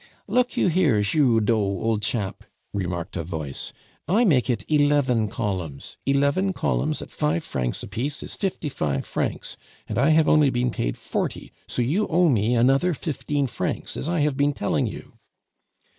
[0.27, 3.71] "Look you here, Giroudeau, old chap," remarked a voice,
[4.07, 9.57] "I make it eleven columns; eleven columns at five francs apiece is fifty five francs,
[9.87, 14.09] and I have only been paid forty; so you owe me another fifteen francs, as
[14.09, 15.19] I have been telling you."